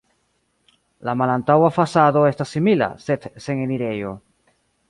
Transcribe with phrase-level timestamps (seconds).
[1.09, 4.19] La malantaŭa fasado estas simila, sed sen enirejo.